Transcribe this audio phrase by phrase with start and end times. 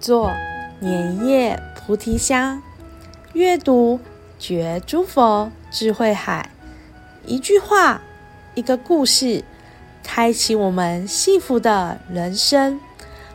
[0.00, 0.32] 作
[0.80, 2.62] 莲叶菩提香，
[3.34, 4.00] 阅读
[4.38, 6.48] 觉诸佛智慧海。
[7.26, 8.00] 一句话，
[8.54, 9.44] 一个故事，
[10.02, 12.80] 开启我们幸福的人生。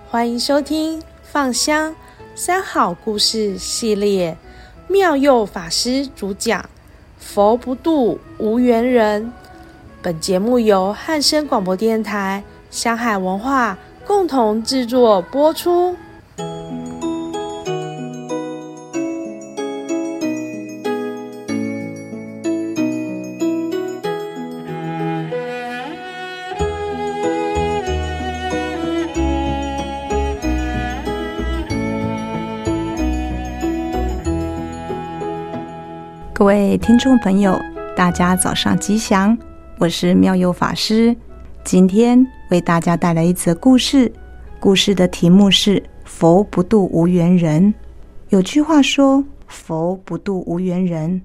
[0.09, 1.95] 欢迎收听《放香
[2.33, 4.35] 三好故事》系列，
[4.87, 6.67] 妙佑法师主讲。
[7.19, 9.31] 佛不渡无缘人。
[10.01, 15.95] 本节目由汉声广播电台、香海文化共同制作播出。
[36.37, 37.57] 各位听众朋友，
[37.95, 39.37] 大家早上吉祥！
[39.77, 41.15] 我是妙佑法师，
[41.63, 44.11] 今天为大家带来一则故事。
[44.59, 47.73] 故事的题目是“佛不渡无缘人”。
[48.27, 51.21] 有句话说：“佛不渡无缘人。”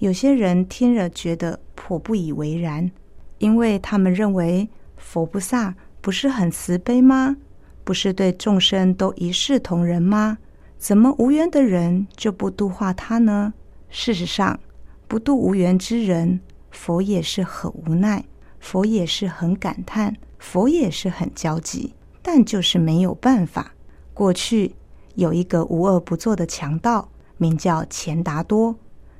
[0.00, 2.90] 有些人听了觉得颇不以为然，
[3.38, 7.36] 因为他们认为佛菩萨不是很慈悲吗？
[7.84, 10.38] 不是对众生都一视同仁吗？
[10.76, 13.54] 怎么无缘的人就不度化他呢？
[13.90, 14.58] 事实上，
[15.06, 18.24] 不渡无缘之人，佛也是很无奈，
[18.60, 23.72] 佛也是很感叹，佛也是很焦急，但就是没有办法。
[24.12, 24.74] 过去
[25.14, 28.76] 有一个无恶不作的强盗，名叫钱达多，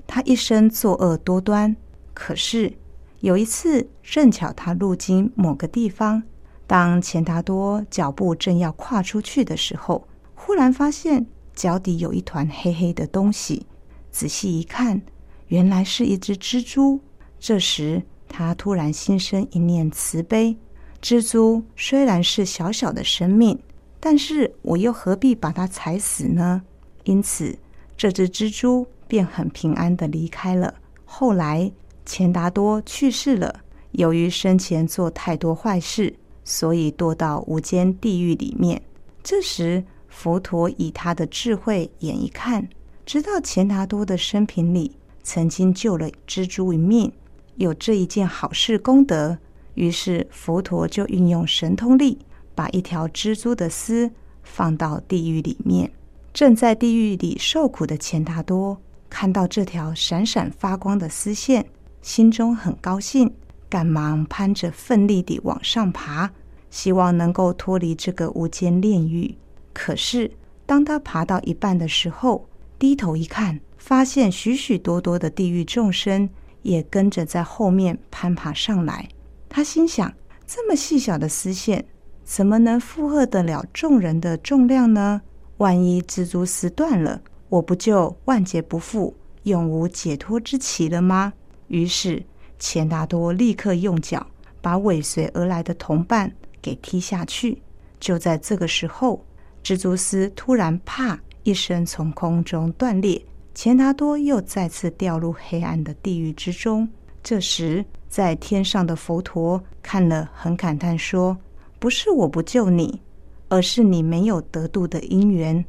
[0.07, 1.75] 他一生作恶多端。
[2.13, 2.75] 可是
[3.21, 6.23] 有一次，正巧他路经某个地方，
[6.67, 13.67] 当钱达多脚步正要跨出去的时候，忽然发现脚底有一团黑黑的东西。
[14.11, 15.03] 仔细一看，
[15.49, 17.01] 原来是一只蜘蛛。
[17.39, 20.57] 这时，他突然心生一念慈悲：
[21.01, 23.59] 蜘蛛虽然是小小的生命，
[24.01, 26.63] 但是我又何必把它踩死呢？
[27.05, 27.59] 因此，
[27.97, 30.75] 这只蜘蛛便很平安地离开了。
[31.05, 31.71] 后来，
[32.05, 33.61] 钱达多去世了。
[33.93, 36.15] 由于生前做太多坏事，
[36.45, 38.83] 所以堕到无间地狱里面。
[39.23, 42.69] 这时，佛陀以他的智慧眼一看。
[43.09, 44.93] 知道钱达多的生平里
[45.23, 47.11] 曾经救了蜘蛛一命，
[47.57, 49.39] 有这一件好事功德，
[49.73, 52.19] 于是佛陀就运用神通力，
[52.55, 54.11] 把一条蜘蛛的丝
[54.43, 55.91] 放到地狱里面。
[56.35, 61.65] 正在地狱里受苦的钱达多看到这条闪闪发光的丝线，
[62.03, 63.33] 心中很高兴，
[63.71, 66.31] 赶忙攀着奋力地往上爬，
[66.69, 69.35] 希望能够脱离这个无间炼狱。
[69.73, 70.31] 可是
[70.67, 72.47] 当他爬到一半的时候，
[72.79, 76.29] 低头一看，发现许许多多的地狱众生
[76.63, 79.09] 也跟着在后面攀爬上来。
[79.49, 80.15] 他心想：
[80.47, 81.85] 这么细小的丝线，
[82.23, 85.23] 怎么能负荷得了众人的重量呢？
[85.57, 91.33] 万一蜘蛛丝断了，我不就万劫不复、永无解脱之期了吗？
[91.67, 92.23] 于是
[92.61, 94.25] 钱达多立刻用脚
[94.61, 97.61] 把尾随而来的同伴给踢下去。
[97.99, 99.25] 就在这个时候，
[99.65, 101.19] 蜘蛛丝突然啪！
[101.49, 106.87] 一声从空中断裂，钱达多又再次掉入黑暗的地狱之中。
[107.23, 111.39] 这时，在天上的佛陀看了，很感叹说
[111.81, 113.01] ：“不是我不救你，
[113.49, 115.65] 而是你没有得度的因缘，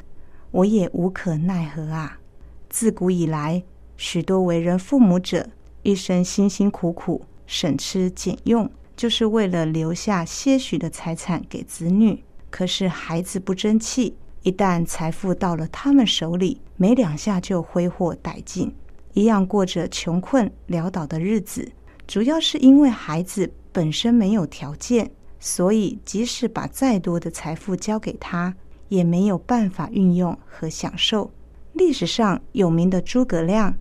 [0.52, 2.20] 我也无可奈何啊。”
[2.68, 3.64] 自古以来，
[3.96, 5.48] 许多为人父母者
[5.84, 12.22] 一生辛辛苦苦、省吃俭用，就是为了留下些许的财产给子女。
[12.50, 14.18] 可是孩子不争气。
[14.44, 18.74] 一旦财富到了他们手里，没两下就挥霍殆尽，
[19.14, 21.70] 一样过着穷困潦倒的日子。
[22.08, 28.56] 主要是因为孩子本身没有条件，所以即使把再多的财富交给他，
[28.88, 31.32] 也没有办法运用和享受。
[31.74, 33.76] 历史上有名的诸葛亮，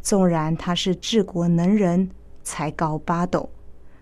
[0.00, 2.08] 纵然他是治国能人，
[2.44, 3.50] 才高八斗，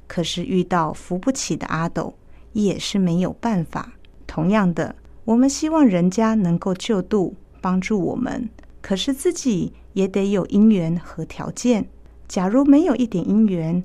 [0.07, 2.15] 可是遇到扶不起的阿斗，
[2.53, 3.95] 也是没有办法。
[4.27, 4.95] 同样的。
[5.25, 8.49] 我们希望人家能够救度、帮助我们，
[8.82, 11.88] 可是自己也得有因缘和条件。
[12.29, 13.82] 假如没有一点因缘，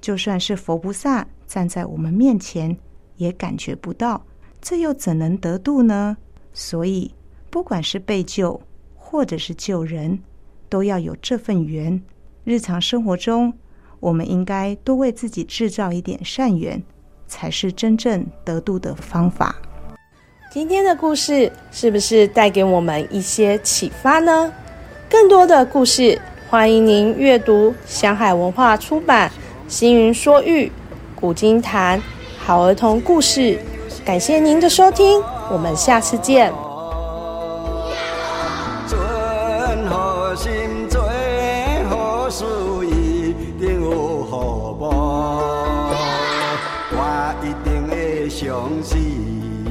[0.00, 2.76] 就算是佛菩萨站在我们面前，
[3.16, 4.24] 也感觉不到，
[4.60, 6.16] 这又怎能得度呢？
[6.52, 7.12] 所以，
[7.50, 8.60] 不管是被救，
[8.94, 10.20] 或者是救人，
[10.68, 12.00] 都要有这份缘。
[12.44, 13.52] 日常生活中，
[13.98, 16.80] 我们应该多为自己制造一点善缘，
[17.26, 19.56] 才是真正得度的方法。
[20.48, 24.50] 今天的故事是不是带给我们一些启发呢？
[25.08, 29.30] 更多的故事欢迎您阅读湘海文化出版
[29.68, 30.70] 星云说玉
[31.14, 32.00] 古今谈
[32.38, 33.58] 好儿童故事。
[34.04, 35.20] 感谢您的收听
[35.50, 36.52] 我们下次见。
[46.98, 49.65] 我一定相信。